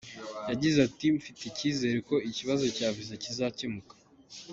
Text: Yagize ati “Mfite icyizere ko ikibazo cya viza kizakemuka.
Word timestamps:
Yagize 0.49 0.77
ati 0.87 1.05
“Mfite 1.17 1.41
icyizere 1.45 1.97
ko 2.09 2.15
ikibazo 2.29 2.65
cya 2.75 2.87
viza 2.95 3.15
kizakemuka. 3.23 3.93